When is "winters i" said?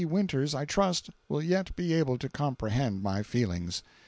0.09-0.65